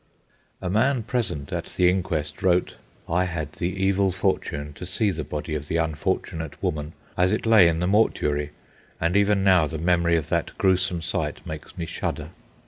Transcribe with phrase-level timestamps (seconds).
[0.63, 2.73] A man present at the inquest wrote:
[3.07, 7.45] "I had the evil fortune to see the body of the unfortunate woman as it
[7.45, 8.49] lay in the mortuary;
[8.99, 12.29] and even now the memory of that gruesome sight makes me shudder.